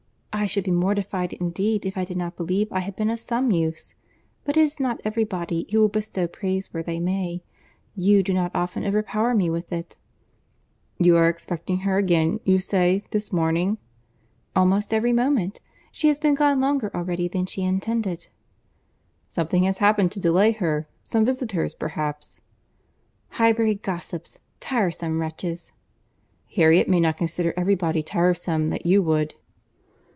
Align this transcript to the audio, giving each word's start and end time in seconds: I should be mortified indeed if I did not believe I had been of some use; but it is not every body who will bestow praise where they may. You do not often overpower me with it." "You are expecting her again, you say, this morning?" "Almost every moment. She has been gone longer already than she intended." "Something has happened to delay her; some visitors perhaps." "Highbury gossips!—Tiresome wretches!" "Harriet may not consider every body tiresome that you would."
I 0.33 0.45
should 0.47 0.63
be 0.63 0.71
mortified 0.71 1.33
indeed 1.33 1.85
if 1.85 1.95
I 1.97 2.03
did 2.05 2.17
not 2.17 2.35
believe 2.37 2.71
I 2.71 2.79
had 2.79 2.95
been 2.95 3.11
of 3.11 3.19
some 3.19 3.51
use; 3.51 3.93
but 4.43 4.57
it 4.57 4.61
is 4.61 4.79
not 4.79 4.99
every 5.05 5.25
body 5.25 5.67
who 5.69 5.81
will 5.81 5.89
bestow 5.89 6.25
praise 6.25 6.73
where 6.73 6.81
they 6.81 6.99
may. 6.99 7.43
You 7.95 8.23
do 8.23 8.33
not 8.33 8.49
often 8.55 8.83
overpower 8.83 9.35
me 9.35 9.51
with 9.51 9.71
it." 9.71 9.97
"You 10.97 11.15
are 11.17 11.29
expecting 11.29 11.79
her 11.79 11.97
again, 11.99 12.39
you 12.43 12.57
say, 12.57 13.03
this 13.11 13.31
morning?" 13.31 13.77
"Almost 14.55 14.95
every 14.95 15.13
moment. 15.13 15.59
She 15.91 16.07
has 16.07 16.17
been 16.17 16.33
gone 16.33 16.59
longer 16.59 16.89
already 16.95 17.27
than 17.27 17.45
she 17.45 17.61
intended." 17.61 18.27
"Something 19.27 19.63
has 19.65 19.77
happened 19.77 20.11
to 20.13 20.19
delay 20.19 20.53
her; 20.53 20.87
some 21.03 21.23
visitors 21.23 21.75
perhaps." 21.75 22.39
"Highbury 23.31 23.75
gossips!—Tiresome 23.75 25.19
wretches!" 25.19 25.71
"Harriet 26.55 26.89
may 26.89 27.01
not 27.01 27.17
consider 27.17 27.53
every 27.55 27.75
body 27.75 28.01
tiresome 28.01 28.69
that 28.71 28.87
you 28.87 29.03
would." 29.03 29.35